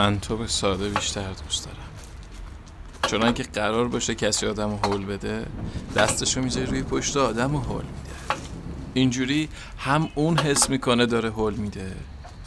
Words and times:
من 0.00 0.20
تو 0.20 0.36
به 0.36 0.46
ساده 0.46 0.88
بیشتر 0.88 1.32
دوست 1.32 1.64
دارم. 1.64 1.78
چون 3.06 3.22
اگه 3.28 3.44
قرار 3.44 3.88
باشه 3.88 4.14
کسی 4.14 4.46
آدم 4.46 4.78
حول 4.84 5.04
بده 5.04 5.46
دستشو 5.96 6.40
می‌ذاره 6.40 6.66
روی 6.66 6.82
پشت 6.82 7.16
آدم 7.16 7.54
و 7.54 7.60
حول 7.60 7.84
میده. 7.84 8.40
اینجوری 8.94 9.48
هم 9.78 10.08
اون 10.14 10.38
حس 10.38 10.70
می‌کنه 10.70 11.06
داره 11.06 11.30
حول 11.30 11.54
میده 11.54 11.96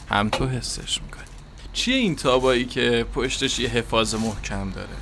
هم 0.08 0.28
تو 0.28 0.46
حسش 0.46 1.02
می‌کنی. 1.02 1.24
چیه 1.72 1.96
این 1.96 2.16
تابایی 2.16 2.64
که 2.64 3.06
پشتش 3.14 3.58
یه 3.58 3.68
حفاظ 3.68 4.14
محکم 4.14 4.70
داره؟ 4.70 4.96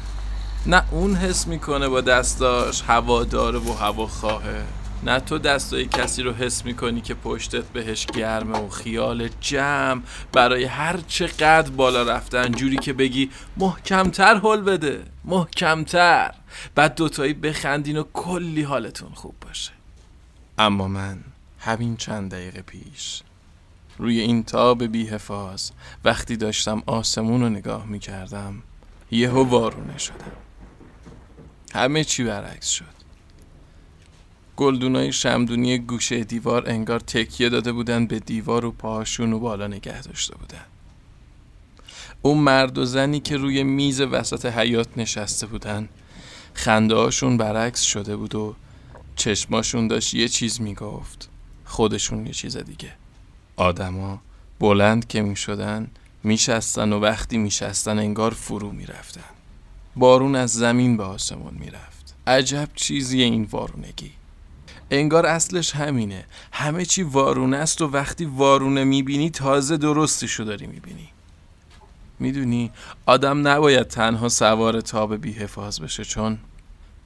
نه 0.66 0.82
اون 0.90 1.16
حس 1.16 1.46
می‌کنه 1.46 1.88
با 1.88 2.00
دستاش 2.00 2.82
هوا 2.82 3.24
داره 3.24 3.58
و 3.58 3.72
هوا 3.72 4.06
خواهه. 4.06 4.64
نه 5.04 5.20
تو 5.20 5.38
دستای 5.38 5.86
کسی 5.86 6.22
رو 6.22 6.32
حس 6.32 6.64
می‌کنی 6.64 7.00
که 7.00 7.14
پشتت 7.14 7.64
بهش 7.64 8.06
گرمه 8.06 8.58
و 8.58 8.68
خیال 8.68 9.28
جمع؟ 9.40 10.02
برای 10.32 10.64
هر 10.64 11.00
چقدر 11.08 11.70
بالا 11.70 12.02
رفتن 12.02 12.52
جوری 12.52 12.76
که 12.76 12.92
بگی 12.92 13.30
محکمتر 13.56 14.36
حل 14.36 14.60
بده 14.60 15.04
محکمتر. 15.24 16.34
بعد 16.74 16.94
دوتایی 16.94 17.34
بخندین 17.34 17.96
و 17.96 18.04
کلی 18.12 18.62
حالتون 18.62 19.10
خوب 19.14 19.34
باشه. 19.40 19.72
اما 20.58 20.88
من 20.88 21.18
همین 21.58 21.96
چند 21.96 22.30
دقیقه 22.30 22.62
پیش 22.62 23.22
روی 23.98 24.20
این 24.20 24.42
تاب 24.42 24.84
بی 24.84 25.06
حفاظ 25.06 25.70
وقتی 26.04 26.36
داشتم 26.36 26.82
آسمون 26.86 27.40
رو 27.40 27.48
نگاه 27.48 27.86
می‌کردم 27.86 28.62
یهو 29.10 29.44
وارونه 29.44 29.98
شدم. 29.98 30.32
همه 31.74 32.04
چی 32.04 32.24
برعکس 32.24 32.68
شد. 32.68 33.01
گلدونای 34.62 35.12
شمدونی 35.12 35.78
گوشه 35.78 36.24
دیوار 36.24 36.70
انگار 36.70 37.00
تکیه 37.00 37.48
داده 37.48 37.72
بودن 37.72 38.06
به 38.06 38.18
دیوار 38.18 38.64
و 38.64 38.70
پاهاشون 38.70 39.32
و 39.32 39.38
بالا 39.38 39.66
نگه 39.66 40.02
داشته 40.02 40.34
بودن. 40.34 40.64
اون 42.22 42.38
مرد 42.38 42.78
و 42.78 42.84
زنی 42.84 43.20
که 43.20 43.36
روی 43.36 43.62
میز 43.62 44.00
وسط 44.00 44.46
حیات 44.46 44.88
نشسته 44.96 45.46
بودن. 45.46 45.88
خنده 46.54 46.94
هاشون 46.94 47.36
برعکس 47.36 47.80
شده 47.80 48.16
بود 48.16 48.34
و 48.34 48.54
چشماشون 49.16 49.88
داشت 49.88 50.14
یه 50.14 50.28
چیز 50.28 50.60
می‌گفت. 50.60 51.28
خودشون 51.64 52.26
یه 52.26 52.32
چیز 52.32 52.56
دیگه. 52.56 52.92
آدما 53.56 54.22
بلند 54.60 55.06
که 55.06 55.22
می 55.22 55.36
شدن 55.36 55.90
میشستن 56.22 56.92
و 56.92 57.00
وقتی 57.00 57.38
میشستن 57.38 57.98
انگار 57.98 58.30
فرو 58.30 58.72
می‌رفتن. 58.72 59.32
بارون 59.96 60.36
از 60.36 60.52
زمین 60.52 60.96
به 60.96 61.02
آسمون 61.02 61.54
می‌رفت. 61.54 62.14
عجب 62.26 62.68
چیزیه 62.74 63.24
این 63.24 63.44
وارونگی. 63.44 64.10
انگار 64.92 65.26
اصلش 65.26 65.74
همینه. 65.74 66.24
همه 66.52 66.84
چی 66.84 67.02
وارونه 67.02 67.56
است 67.56 67.82
و 67.82 67.86
وقتی 67.86 68.24
وارونه 68.24 68.84
می‌بینی 68.84 69.30
تازه 69.30 69.76
درستشو 69.76 70.44
داری 70.44 70.66
می‌بینی. 70.66 71.08
می‌دونی؟ 72.18 72.70
آدم 73.06 73.48
نباید 73.48 73.86
تنها 73.86 74.28
سوار 74.28 74.80
تاب 74.80 75.16
بی 75.16 75.32
حفاظ 75.32 75.80
بشه 75.80 76.04
چون 76.04 76.38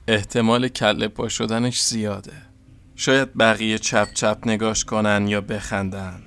احتمال 0.07 0.67
کله 0.67 1.07
پا 1.07 1.29
شدنش 1.29 1.81
زیاده. 1.81 2.33
شاید 2.95 3.37
بقیه 3.37 3.77
چپ 3.77 4.13
چپ 4.13 4.37
نگاش 4.45 4.85
کنن 4.85 5.27
یا 5.27 5.41
بخندن. 5.41 6.21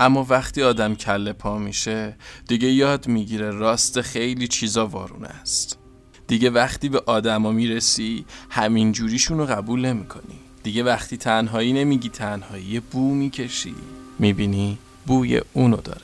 اما 0.00 0.26
وقتی 0.28 0.62
آدم 0.62 0.94
کله 0.94 1.32
پا 1.32 1.58
میشه 1.58 2.16
دیگه 2.48 2.68
یاد 2.68 3.06
می‌گیره 3.06 3.50
راست 3.50 4.00
خیلی 4.00 4.48
چیزا 4.48 4.86
وارونه 4.86 5.28
است. 5.28 5.78
دیگه 6.26 6.50
وقتی 6.50 6.88
به 6.88 7.02
آدما 7.06 7.52
می‌رسی 7.52 8.24
همین 8.50 8.92
جوریشون 8.92 9.38
رو 9.38 9.46
قبول 9.46 9.86
نمی‌کنی. 9.86 10.45
دیگه 10.66 10.82
وقتی 10.82 11.16
تنهایی 11.16 11.72
نمیگی 11.72 12.08
تنهایی 12.08 12.80
بو 12.80 13.14
می‌کشی. 13.14 13.74
می‌بینی 14.18 14.78
بوی 15.06 15.40
اونو 15.52 15.76
داره. 15.76 16.00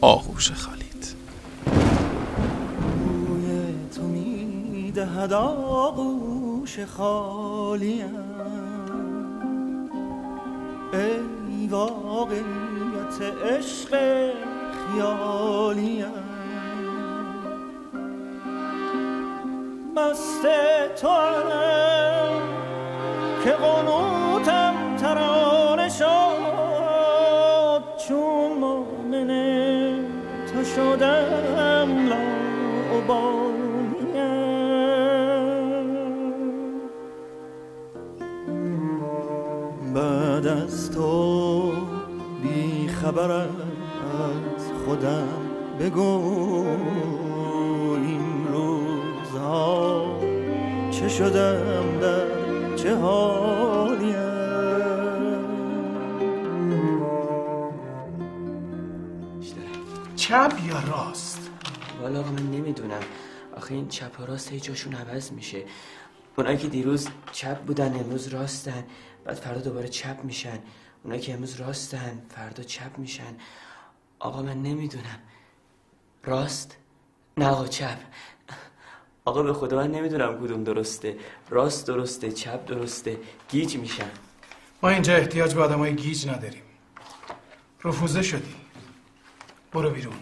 آغوش 0.00 0.52
خالید 0.52 1.14
بوی 3.26 3.74
تو 3.96 4.02
می‌دهد 4.02 5.32
آغوش 5.32 6.80
خالیم. 6.80 8.16
ای 10.92 11.68
واقعیت 11.68 13.22
عشق 13.44 13.90
خیالیم. 14.94 16.06
مست 19.96 20.42
تو 21.00 21.08
که 23.46 23.52
قنوتم 23.52 24.74
ترانه 24.96 25.88
شد 25.88 26.06
چون 28.08 28.52
مؤمن 28.60 29.30
تو 30.52 30.64
شدم 30.64 32.08
لاعبالیم 32.08 33.36
بعد 39.94 40.46
از 40.46 40.90
تو 40.90 41.72
بی 42.42 42.88
خبر 42.88 43.30
از 43.30 44.72
خودم 44.84 45.28
بگو 45.80 46.20
این 47.96 48.46
روزها 48.52 50.06
چه 50.90 51.08
شدم 51.08 52.00
در 52.00 52.15
چپ 60.28 60.52
یا 60.66 60.80
راست؟ 60.80 61.50
والا 62.02 62.20
آقا 62.20 62.30
من 62.30 62.50
نمی‌دونم. 62.50 63.02
آخه 63.56 63.74
این 63.74 63.88
چپ 63.88 64.20
و 64.20 64.26
راست 64.26 64.52
هی 64.52 64.60
جاشون 64.60 64.94
عوض 64.94 65.32
میشه. 65.32 65.64
اونایی 66.36 66.56
که 66.56 66.68
دیروز 66.68 67.08
چپ 67.32 67.58
بودن 67.58 67.94
امروز 68.00 68.28
راستن. 68.28 68.84
بعد 69.24 69.36
فردا 69.36 69.60
دوباره 69.60 69.88
چپ 69.88 70.24
میشن. 70.24 70.58
اونایی 71.02 71.22
که 71.22 71.34
امروز 71.34 71.54
راستن 71.54 72.22
فردا 72.28 72.62
چپ 72.62 72.98
میشن. 72.98 73.36
آقا 74.18 74.42
من 74.42 74.62
نمی‌دونم. 74.62 75.18
راست؟ 76.24 76.76
نه 77.36 77.48
آقا 77.48 77.66
چپ. 77.66 77.98
آقا 79.24 79.42
به 79.42 79.52
خدا 79.52 79.76
من 79.76 79.90
نمی‌دونم 79.90 80.38
کدوم 80.40 80.64
درسته. 80.64 81.16
راست 81.50 81.86
درسته 81.86 82.32
چپ 82.32 82.66
درسته. 82.66 83.18
گیج 83.48 83.76
میشن 83.76 84.10
ما 84.82 84.88
اینجا 84.88 85.16
احتیاج 85.16 85.54
به 85.54 85.62
آدمای 85.62 85.94
گیج 85.94 86.28
نداریم. 86.28 86.62
رفوزه 87.84 88.22
شدی. 88.22 88.65
برو 89.76 89.90
بیرون. 89.90 90.14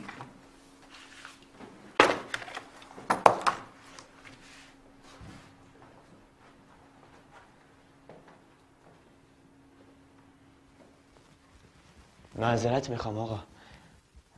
معذرت 12.35 12.91
می‌خوام 12.91 13.19
آقا. 13.19 13.41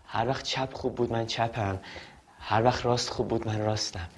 هر 0.07 0.29
وقت 0.29 0.45
چپ 0.45 0.75
خوب 0.75 0.95
بود 0.95 1.13
من 1.13 1.27
چپم. 1.27 1.81
هر 2.39 2.65
وقت 2.65 2.85
راست 2.87 3.11
خوب 3.11 3.29
بود 3.29 3.47
من 3.47 3.59
راستم. 3.59 4.09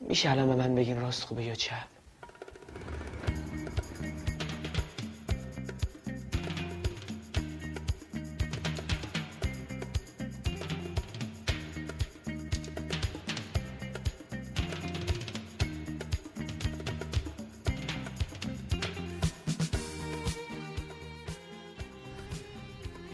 میشه 0.00 0.30
الان 0.30 0.48
به 0.48 0.54
من 0.56 0.74
بگین 0.74 1.00
راست 1.00 1.24
خوبه 1.24 1.44
یا 1.44 1.54
چپ؟ 1.54 1.91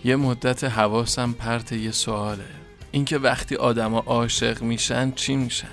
یه 0.08 0.16
مدت 0.16 0.64
حواسم 0.64 1.32
پرت 1.32 1.72
یه 1.72 1.90
سواله. 1.90 2.44
اینکه 2.90 3.18
وقتی 3.18 3.56
آدما 3.56 3.98
عاشق 3.98 4.62
میشن 4.62 5.10
چی 5.10 5.36
میشن؟ 5.36 5.68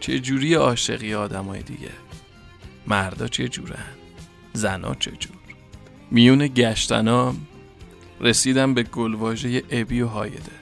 چه 0.00 0.18
جوری 0.18 0.54
عاشقی 0.54 1.14
آدمای 1.14 1.62
دیگه؟ 1.62 1.90
مردا 2.86 3.28
چه 3.28 3.48
جورن؟ 3.48 3.84
زنا 4.52 4.94
چه 4.94 5.10
جور؟ 5.10 5.36
میون 6.10 6.46
گشتنام 6.46 7.46
رسیدم 8.20 8.74
به 8.74 8.82
گلواژه 8.82 9.62
ابی 9.70 10.00
و 10.00 10.06
هایده. 10.06 10.52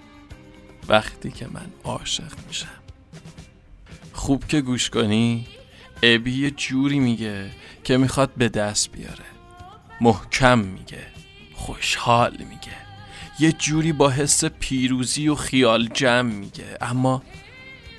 وقتی 0.88 1.30
که 1.30 1.46
من 1.52 1.66
عاشق 1.84 2.32
میشم. 2.48 2.68
خوب 4.12 4.46
که 4.46 4.60
گوش 4.60 4.90
کنی 4.90 5.46
ابی 6.02 6.32
یه 6.32 6.50
جوری 6.50 6.98
میگه 6.98 7.50
که 7.84 7.96
می‌خواد 7.96 8.30
به 8.36 8.48
دست 8.48 8.92
بیاره. 8.92 9.24
محکم 10.00 10.58
میگه. 10.58 11.06
خوشحال 11.54 12.36
میگه. 12.36 12.87
یه 13.40 13.52
جوری 13.52 13.92
با 13.92 14.10
حس 14.10 14.44
پیروزی 14.44 15.28
و 15.28 15.34
خیال 15.34 15.88
جمع 15.88 16.32
میگه. 16.32 16.78
اما 16.80 17.22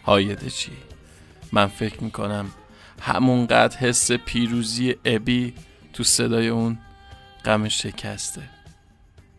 هایده 0.04 0.50
چی؟ 0.50 0.72
من 1.52 1.68
فکر 1.68 2.04
می‌کنم 2.04 2.52
همونقدر 3.02 3.78
حس 3.78 4.12
پیروزی 4.12 4.96
ابی 5.06 5.54
تو 5.94 6.04
صدای 6.04 6.48
اون 6.48 6.80
غم 7.46 7.68
شکسته. 7.68 8.50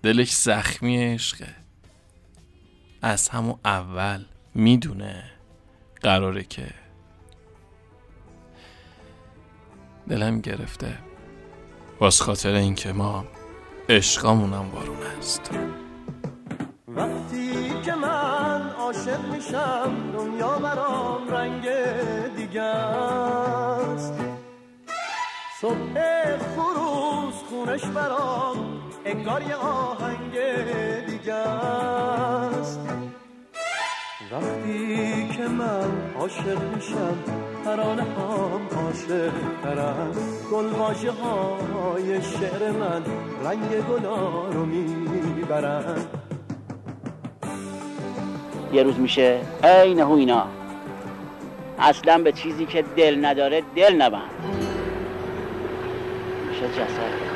دلش 0.02 0.32
زخمی 0.32 0.96
عشقه. 1.14 1.54
از 3.02 3.28
همون 3.28 3.58
اول 3.64 4.24
می‌دونه 4.54 5.24
قراره 6.02 6.42
که 6.42 6.66
دلم 10.08 10.40
گرفته. 10.40 10.98
باز 11.98 12.20
خاطر 12.22 12.52
اینکه 12.52 12.92
ما 12.92 13.24
عشقامونم 13.88 14.70
بارون 14.70 15.02
است 15.02 15.50
وقتی 16.96 17.80
که 17.82 17.94
من 17.94 18.70
عاشق 18.78 19.20
میشم 19.32 20.12
دنیا 20.18 20.58
برام 20.58 21.28
رنگ 21.28 21.68
دیگه 22.36 22.62
است 22.62 24.14
صبح 25.60 25.94
خروز 26.38 27.34
خونش 27.48 27.84
برام 27.84 28.56
انگار 29.04 29.42
یه 29.42 29.54
آهنگ 29.54 30.32
دیگه 31.06 31.34
است 31.34 32.80
وقتی 34.32 35.28
که 35.36 35.48
من 35.48 36.14
عاشق 36.20 36.74
میشم 36.74 37.18
ترانه 37.64 38.02
هم 38.02 38.84
عاشق 38.84 39.32
ترم. 39.62 40.12
گل 40.52 40.68
های 40.68 42.22
شعر 42.22 42.70
من 42.70 43.02
رنگ 43.44 43.86
گلا 43.88 44.48
رو 44.48 44.66
می‌برن. 44.66 46.19
یه 48.72 48.82
روز 48.82 48.98
میشه. 48.98 49.40
عین 49.64 50.00
اینا. 50.00 50.46
اصلا 51.78 52.18
به 52.18 52.32
چیزی 52.32 52.66
که 52.66 52.84
دل 52.96 53.24
نداره 53.24 53.62
دل 53.76 53.94
نبند. 54.02 54.30
میشه 56.48 56.68
جسد. 56.68 57.30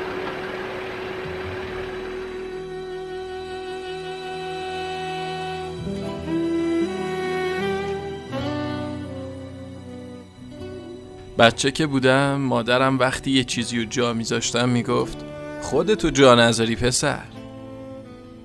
بچه 11.39 11.71
که 11.71 11.87
بودم 11.87 12.35
مادرم 12.35 12.99
وقتی 12.99 13.31
یه 13.31 13.43
چیزی 13.43 13.79
رو 13.79 13.85
جا 13.85 14.13
میذاشتم 14.13 14.69
می‌گفت 14.69 15.17
خودتو 15.61 16.09
جا 16.09 16.35
نذاری 16.35 16.75
پسر. 16.75 17.23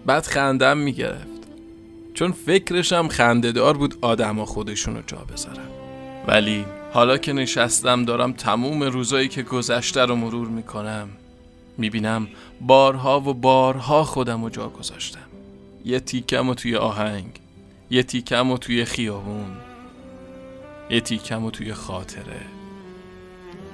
بعد 0.06 0.26
خندم 0.26 0.78
می‌گرفت. 0.78 1.29
چون 2.20 2.32
فکرشم 2.32 3.08
خندهدار 3.08 3.76
بود 3.76 3.98
آدما 4.00 4.44
خودشون 4.44 4.96
رو 4.96 5.02
جا 5.06 5.16
بذارن. 5.16 5.68
ولی 6.26 6.64
حالا 6.92 7.18
که 7.18 7.32
نشستم 7.32 8.04
دارم 8.04 8.32
تموم 8.32 8.82
روزایی 8.82 9.28
که 9.28 9.42
گذشته 9.42 10.04
رو 10.04 10.16
مرور 10.16 10.48
می‌کنم 10.48 11.08
می‌بینم 11.78 12.28
بارها 12.60 13.20
و 13.20 13.34
بارها 13.34 14.04
خودم 14.04 14.42
رو 14.42 14.50
جا 14.50 14.68
گذاشتم. 14.68 15.26
یه 15.84 16.00
تیکم 16.00 16.48
و 16.48 16.54
توی 16.54 16.76
آهنگ 16.76 17.40
یه 17.90 18.02
تیکم 18.02 18.50
و 18.50 18.58
توی 18.58 18.84
خیابون 18.84 19.50
یه 20.90 21.00
تیکم 21.00 21.44
و 21.44 21.50
توی 21.50 21.74
خاطره 21.74 22.40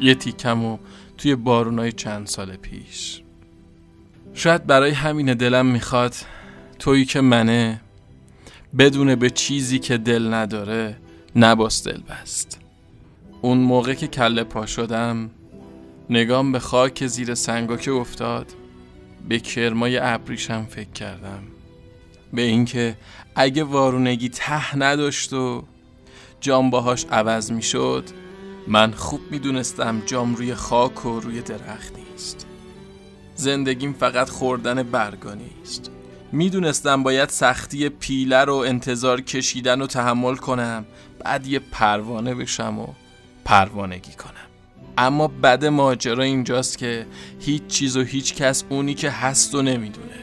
یه 0.01 0.15
تیکم 0.15 0.65
و 0.65 0.79
توی 1.19 1.35
بارونای 1.35 1.93
چند 1.93 2.27
سال 2.27 2.57
پیش. 2.57 3.23
شاید 4.35 4.67
برای 4.67 4.91
همین 4.91 5.35
دلم 5.35 5.67
می‌خواد 5.67 6.15
تویی 6.79 7.05
که 7.05 7.21
منه 7.21 7.81
بدونه 8.79 9.17
به 9.17 9.31
چیزی 9.31 9.79
که 9.79 9.99
دل 9.99 10.35
نداره 10.35 10.97
نباس 11.37 11.89
دل 11.89 12.01
بست. 12.01 12.61
اون 13.43 13.59
موقع 13.59 13.95
که 13.95 14.07
کله 14.07 14.45
پا 14.45 14.67
شدم 14.67 15.31
نگام 16.11 16.53
به 16.53 16.59
خاک 16.59 17.07
زیر 17.07 17.35
که 17.77 17.91
افتاد. 17.91 18.47
به 19.29 19.39
کرمای 19.39 19.99
ابریشم 19.99 20.67
فکر 20.71 20.91
کردم. 20.91 21.43
به 22.33 22.43
اینکه 22.43 22.97
اگه 23.35 23.65
وارونگی 23.65 24.29
ته 24.29 24.77
نداشت 24.77 25.33
و 25.33 25.65
جام 26.41 26.71
باهاش 26.71 27.07
عوض 27.11 27.53
می‌شد 27.53 28.05
من 28.69 28.93
خوب 28.93 29.21
می‌دونستم 29.31 30.03
جام 30.07 30.35
روی 30.35 30.55
خاک 30.55 31.07
و 31.07 31.21
روی 31.21 31.43
درخت 31.43 31.93
نیست. 31.99 32.47
زندگیم 33.35 33.93
فقط 33.93 34.29
خوردن 34.29 34.83
برگانی 34.83 35.51
است 35.63 35.91
می‌دونستم 36.33 37.03
باید 37.03 37.29
سختی 37.29 37.89
پیله 37.89 38.45
رو 38.45 38.55
انتظار 38.55 39.21
کشیدن 39.21 39.83
و 39.83 39.87
تحمل 39.87 40.37
کنم. 40.37 40.85
بعد 41.25 41.47
یه 41.47 41.59
پروانه 41.59 42.35
بشم 42.35 42.79
و 42.79 42.87
پروانگی 43.45 44.13
کنم. 44.13 44.33
اما 44.99 45.29
بد 45.29 45.65
ماجرا 45.65 46.25
اینجاست 46.25 46.79
که 46.79 47.07
هیچ 47.41 47.67
چیز 47.67 47.97
و 47.97 48.03
هیچ 48.03 48.35
کس 48.35 48.65
اونی 48.69 48.95
که 48.95 49.11
هست 49.11 49.55
و 49.55 49.63
نمی‌دونه. 49.63 50.17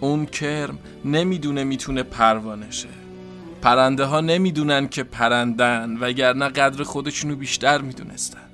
اون 0.00 0.26
کرم 0.26 0.78
نمی‌دونه 1.04 1.64
می‌تونه 1.64 2.02
پروانه 2.02 2.70
شه. 2.70 2.88
پرنده 3.62 4.04
ها 4.04 4.20
نمی‌دونن 4.20 4.88
که 4.88 5.02
پرندن 5.02 5.96
وگرنه 6.00 6.48
قدر 6.48 6.82
خودشونو 6.82 7.36
بیشتر 7.36 7.80
می‌دونستن. 7.80 8.48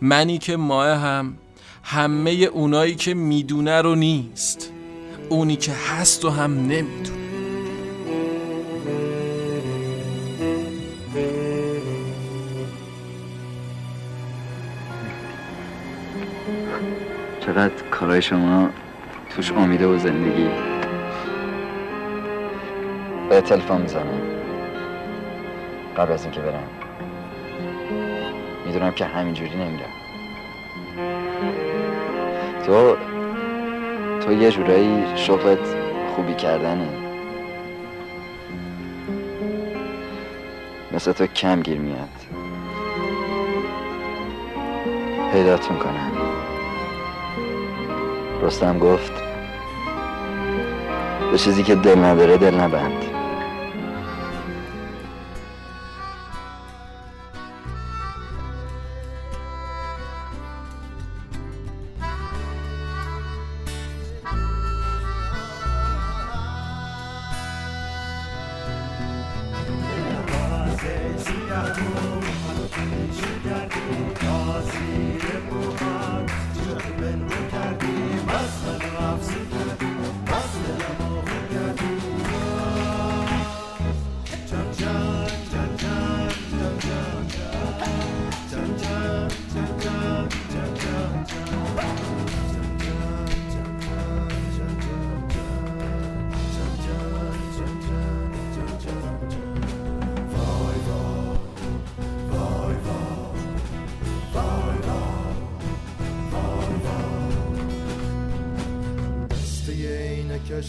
منی 0.00 0.38
که 0.38 0.56
ماه 0.56 0.88
هم 0.88 1.36
همه 1.82 2.30
اونایی 2.30 2.94
که 2.94 3.14
می‌دونه 3.14 3.82
رو 3.82 3.94
نیست. 3.94 4.70
اونی 5.28 5.56
که 5.56 5.72
هست 5.72 6.24
و 6.24 6.30
هم 6.30 6.50
نمی‌دونه. 6.50 7.18
چقدر 17.40 17.74
کارای 17.90 18.22
شما 18.22 18.68
توش 19.36 19.52
امیده 19.52 19.86
و 19.86 19.98
زندگی؟ 19.98 20.48
به 23.28 23.40
تلفن 23.40 23.80
می‌زنم. 23.80 24.20
قبل 25.96 26.12
از 26.12 26.22
اینکه 26.22 26.40
برم. 26.40 26.68
می‌دونم 28.66 28.92
که 28.92 29.04
همینجوری 29.04 29.56
نمیرم 29.56 29.90
تو 32.66 32.96
تو 34.24 34.32
یه 34.32 34.50
جورایی 34.50 35.04
شغلت 35.16 35.58
خوبی 36.14 36.34
کردنه. 36.34 36.88
مثل 40.92 41.12
تو 41.12 41.26
کم 41.26 41.60
گیر 41.60 41.78
میاد. 41.78 42.08
پیدات 45.32 45.70
می‌کنم 45.70 46.12
رستم 48.42 48.78
گفت 48.78 49.12
به 51.32 51.38
چیزی 51.38 51.62
که 51.62 51.74
دل 51.74 51.98
نداره 51.98 52.36
دل 52.36 52.54
نبند. 52.54 53.13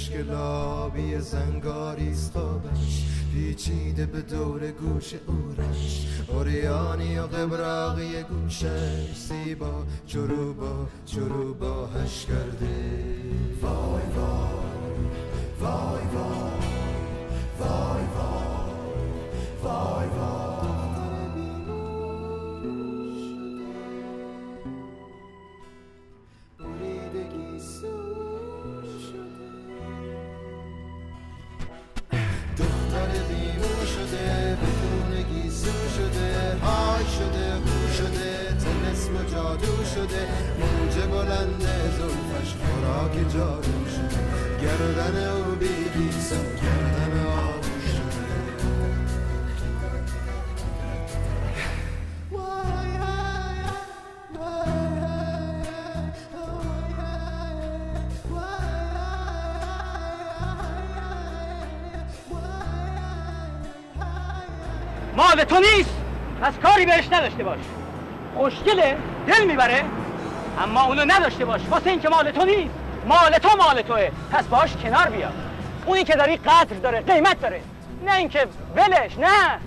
کشک 0.06 0.16
لابی 0.16 1.20
زنگاریست 1.20 2.32
خوابش 2.34 3.06
پیچیده 3.34 4.06
به 4.06 4.22
دور 4.22 4.72
گوش 4.72 5.14
اورش. 5.28 6.08
اوریانی 6.28 7.18
و 7.18 7.22
قبراقی 7.22 8.24
گوشش. 8.24 9.16
سیبا 9.16 9.84
چروبا 10.08 10.88
چروبا 11.06 11.88
هش 11.88 12.26
کرده. 12.26 12.76
وای 13.62 14.02
وای 14.16 14.52
وای 15.60 16.02
وای. 16.14 16.55
مال 65.36 65.44
تو 65.44 65.60
نیست. 65.60 65.96
پس 66.42 66.54
کاری 66.64 66.86
بهش 66.86 67.08
نداشته 67.12 67.44
باش. 67.44 67.60
خوشگله 68.36 68.98
دل 69.28 69.44
می‌بره 69.44 69.86
اما 70.64 70.84
اونو 70.86 71.06
نداشته 71.06 71.46
باش. 71.46 71.62
واسه 71.70 71.90
اینکه 71.90 72.10
مال 72.10 72.32
تو 72.32 72.46
نیست. 72.46 72.74
مال 73.06 73.32
تو 73.32 73.58
مال 73.58 73.82
توه. 73.82 74.12
پس 74.32 74.46
باش 74.46 74.70
کنار 74.84 75.06
بیا. 75.10 75.30
اونی 75.86 76.04
که 76.04 76.16
داری 76.16 76.38
قدر 76.38 76.76
داره 76.84 77.02
قیمت 77.02 77.42
داره. 77.42 77.62
نه 78.06 78.16
اینکه 78.16 78.48
ولش 78.76 79.18
نه. 79.18 79.60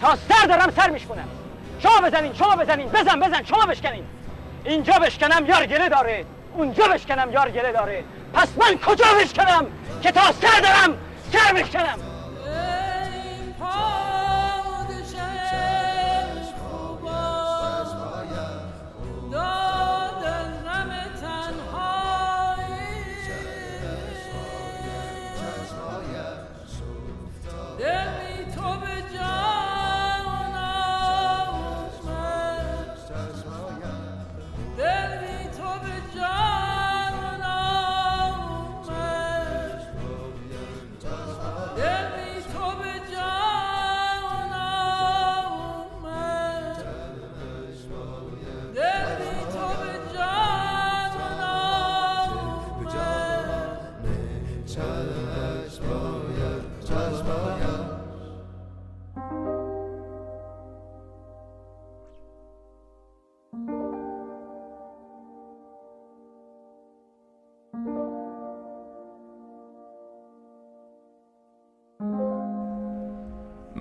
تا 0.00 0.16
سر 0.16 0.46
دارم 0.46 0.70
سر 0.76 0.90
میشکنم 0.90 1.28
شما 1.78 2.08
بزنین 2.08 2.34
شما 2.34 2.56
بزنین. 2.56 2.88
بزن 2.88 3.20
بزن. 3.20 3.44
شما 3.44 3.66
بشکنین. 3.66 4.04
اینجا 4.64 4.92
بشکنم 4.92 5.46
یار 5.46 5.66
گله 5.66 5.88
داره. 5.88 6.24
اونجا 6.54 6.88
بشکنم 6.88 7.32
یار 7.32 7.50
گله 7.50 7.72
داره. 7.72 8.04
پس 8.34 8.48
من 8.56 8.78
کجا 8.78 9.06
بشکنم 9.20 9.66
که 10.02 10.10
تا 10.12 10.32
سر 10.32 10.60
دارم 10.60 10.98
سر 11.32 11.52
بشکنم 11.52 12.11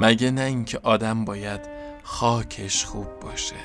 مگه 0.02 0.32
نه 0.32 0.42
اینکه 0.42 0.80
آدم 0.84 1.26
باید 1.26 1.62
خاکش 2.04 2.86
خوب 2.86 3.20
باشه. 3.20 3.56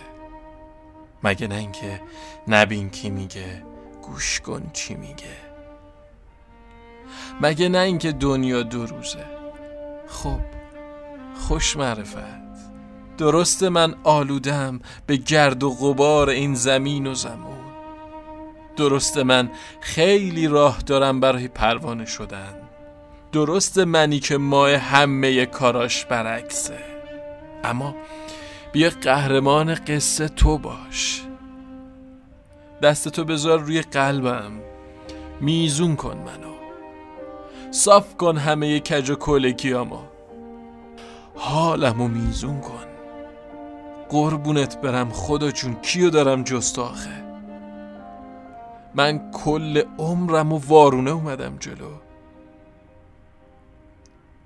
مگه 1.23 1.47
نه 1.47 1.55
اینکه 1.55 2.01
نبین 2.49 2.91
کی 2.91 3.11
میگه 3.11 3.63
گوش 4.03 4.41
کن 4.41 4.71
چی 4.73 4.95
میگه. 4.95 5.37
مگه 7.41 7.69
نه 7.69 7.79
اینکه 7.79 8.13
دنیا 8.13 8.63
دو 8.63 8.87
روزه. 8.87 9.25
خب 10.09 10.41
خوش 11.49 11.77
معرفت. 11.77 12.47
درست 13.19 13.63
من 13.63 13.95
آلودم 14.05 14.81
به 15.07 15.17
گرد 15.17 15.63
و 15.63 15.71
غبار 15.71 16.29
این 16.29 16.55
زمین 16.55 17.07
و 17.07 17.15
زمان 17.15 17.67
درست 18.77 19.19
من 19.19 19.51
خیلی 19.81 20.49
راه 20.49 20.79
دارم 20.79 21.21
برای 21.21 21.49
پروانه 21.49 22.05
شدن. 22.05 22.66
درست 23.33 23.79
منی 23.79 24.21
که 24.21 24.37
ماه 24.37 24.77
همه 24.77 25.47
کاراش 25.47 26.05
برعکسه. 26.05 26.79
اما 27.65 27.95
بیا 28.73 28.91
قهرمان 29.03 29.75
قصه 29.75 30.29
تو 30.29 30.59
باش. 30.59 31.23
دست 32.83 33.09
تو 33.09 33.25
بذار 33.25 33.59
روی 33.59 33.83
قلبم. 33.83 34.53
میزون 35.41 35.97
کن 35.97 36.17
منو. 36.17 36.55
صاف 37.71 38.17
کن 38.17 38.37
همه 38.37 38.81
کج 38.81 39.11
و 39.11 39.15
کلگیامو. 39.15 40.01
حالمو 41.35 42.09
میزون 42.09 42.61
کن. 42.61 42.87
قربونت 44.09 44.81
برم 44.81 45.11
خدا 45.11 45.51
جون 45.51 45.75
کیو 45.75 46.11
دارم 46.11 46.43
جست 46.43 46.79
آخه؟ 46.79 47.25
من 48.95 49.31
کل 49.31 49.83
عمرم 49.99 50.53
و 50.53 50.61
وارونه 50.69 51.11
اومدم 51.11 51.57
جلو. 51.61 52.06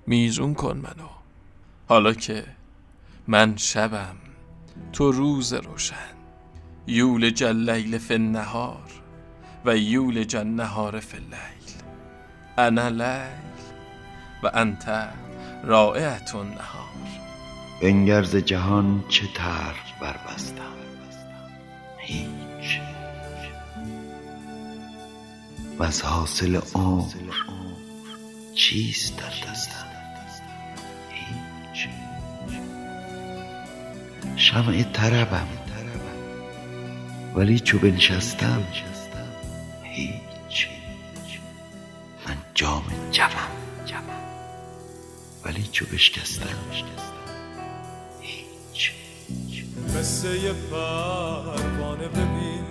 میزون 0.07 0.53
کن 0.53 0.77
منو. 0.77 1.09
حالا 1.87 2.13
که 2.13 2.43
من 3.27 3.57
شبم 3.57 4.15
تو 4.93 5.11
روز 5.11 5.53
روشن 5.53 5.95
یول 6.87 7.29
جلیل 7.29 7.97
فی 7.97 8.13
النهار 8.13 8.91
و 9.65 9.77
یول 9.77 10.23
جن 10.23 10.47
نهار 10.47 10.99
فی 10.99 11.17
اللیل. 11.17 11.61
انا 12.57 12.89
لیل 12.89 13.51
و 14.43 14.51
انت 14.53 15.09
رائعت 15.63 16.35
نهار 16.35 16.91
بنگرز 17.81 18.35
جهان 18.35 19.03
چه 19.09 19.27
طرف 19.33 19.99
بربستم؟ 20.01 20.75
هیچ. 21.97 22.79
و 25.79 25.83
از 25.83 26.01
حاصل 26.01 26.59
عمر 26.73 27.13
چیست 28.55 29.17
در 29.17 29.51
دستم؟ 29.51 29.90
شمع 34.41 34.83
طربم. 34.83 35.47
ولی 37.35 37.59
چو 37.59 37.79
بنشستم 37.79 38.63
هیچ. 39.83 40.67
من 42.27 42.37
جام 42.53 42.83
جمم. 43.11 43.51
ولی 45.45 45.63
چو 45.71 45.85
بشکستم 45.85 46.45
هیچ. 48.21 48.91
قصه 49.97 50.53
پروانه 50.53 52.07
ببین. 52.07 52.65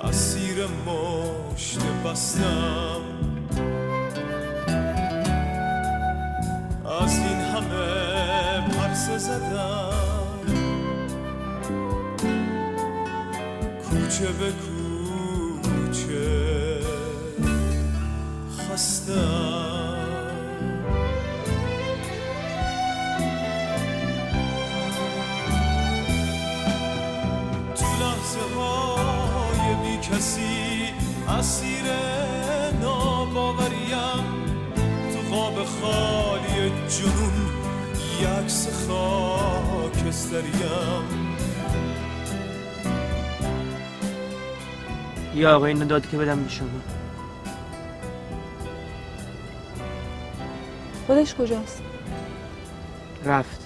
اسیر 0.00 0.66
مشت 0.66 1.78
بستم. 2.04 3.29
زدم. 9.20 10.38
کوچه 13.84 14.26
به 14.26 14.52
کوچه 14.52 16.30
خستم. 18.58 20.00
تو 27.74 27.86
لحظه 28.00 28.44
های 28.56 29.74
بی 29.82 29.96
کسی 29.96 30.88
اسیر 31.28 31.86
ناباوریم. 32.82 34.24
تو 35.12 35.34
قاب 35.34 35.54
خالی 35.64 36.70
جنون 36.88 37.49
یکس 38.20 38.88
خاکستریم. 38.88 40.50
یا 45.34 45.56
آقا 45.56 45.66
اینو 45.66 45.84
داد 45.84 46.10
که 46.10 46.16
بدم 46.16 46.42
به 46.42 46.48
شما. 46.48 46.68
خودش 51.06 51.34
کجاست؟ 51.34 51.82
رفت. 53.24 53.60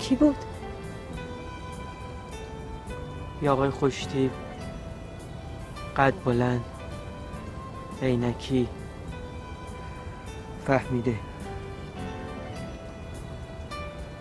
کی 0.00 0.16
بود؟ 0.16 0.36
یا 3.42 3.52
آقای 3.52 3.70
خوشتیب 3.70 4.30
قد 5.96 6.14
بلند 6.24 6.64
عینکی. 8.02 8.68
فهمیده. 10.66 11.14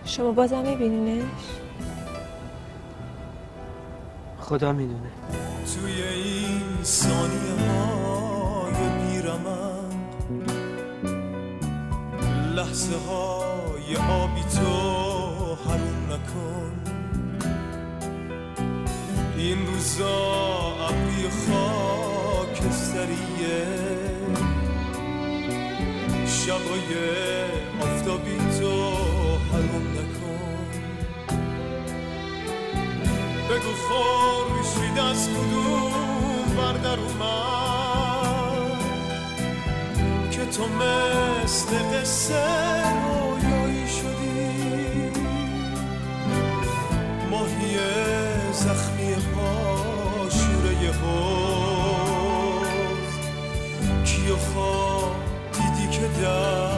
شما 0.06 0.32
بازم 0.32 0.62
میبینینش؟ 0.62 1.26
خدا 4.40 4.74
می‌دونه. 4.74 5.12
توی 5.74 6.02
این 6.04 6.84
ثانیه 6.84 7.70
های 7.70 8.74
بیرمن 8.74 9.92
لحظه 12.56 12.96
های 12.98 13.96
آبی 13.96 14.42
تو 14.42 14.72
حروم 15.56 16.12
نکن. 16.12 16.72
این 19.38 19.68
روزا 19.68 20.20
ابری 20.90 21.30
خاکستریه 22.50 23.66
شبای 26.46 26.92
آفتابی 27.82 28.38
تو 28.38 28.74
حروم 29.52 29.86
نکن. 29.92 30.68
بگو 33.50 33.74
خورشید 33.88 34.98
از 35.00 35.30
کدوم 35.30 36.56
بردر 36.58 37.00
اومد 37.00 38.82
که 40.32 40.46
تو 40.46 40.64
مثل 40.68 41.70
قصه 41.94 42.44
رویایی 43.08 43.88
شدی. 43.88 45.12
ماهی 47.30 47.78
دیدی 56.02 56.22
که 56.22 56.71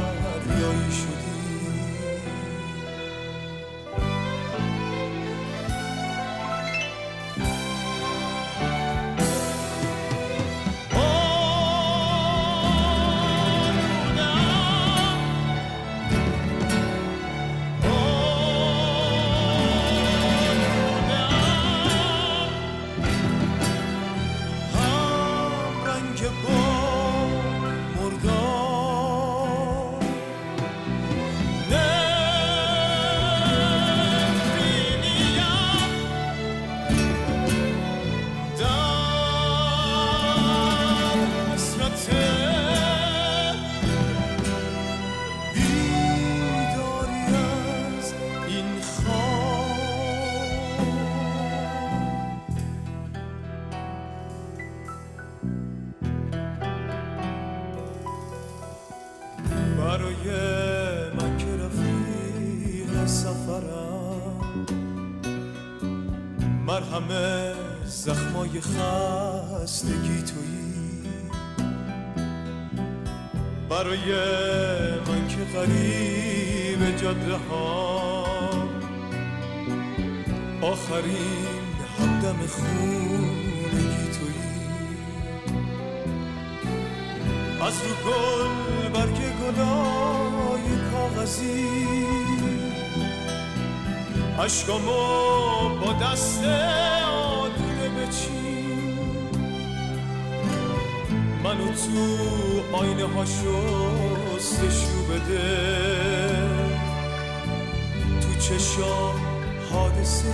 برای 60.23 61.11
من 61.11 61.37
که 61.37 61.45
رفیق 61.45 63.05
سفرم 63.05 64.65
مرهم 66.65 67.07
زخمای 67.85 68.61
خستگی 68.61 70.23
تویی. 70.23 71.29
برای 73.69 74.11
من 75.07 75.27
که 75.27 75.57
غریب 75.57 76.97
جاده 76.97 77.35
ها 77.49 78.23
آخرین 80.61 81.63
همدم 81.99 82.37
خونگی 82.47 84.09
تویی. 84.19 84.43
از 87.61 87.73
رو 87.83 88.11
گل 88.11 88.89
برگ 88.89 89.22
گلای 89.51 90.67
کاغذی. 90.91 91.65
عشقامو 94.39 95.79
با 95.79 95.93
دست 95.93 96.43
آلوده 96.43 97.89
بچین. 97.89 98.99
منو 101.43 101.67
تو 101.67 102.77
آینه 102.77 103.05
ها 103.05 103.25
شستشو 103.25 105.03
بده. 105.09 105.53
تو 108.21 108.39
چشام 108.39 109.15
حادثه 109.71 110.33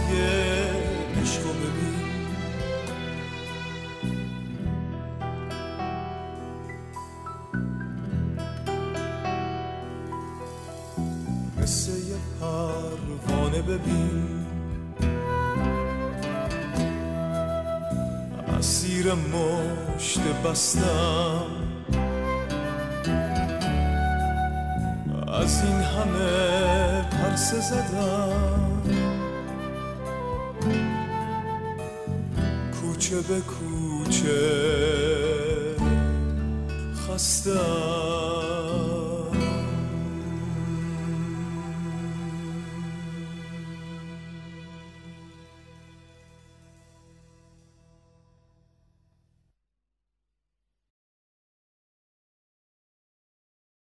عشقو 1.22 1.50
ببین. 1.50 1.89
اسیر 18.60 19.14
مشت 19.14 20.20
بستم. 20.20 21.46
از 25.34 25.64
این 25.64 25.82
همه 25.82 27.02
پرس 27.02 27.54
زدم. 27.54 28.82
کوچه 32.82 33.16
به 33.16 33.42
کوچه 33.42 34.40
خستم. 37.08 38.69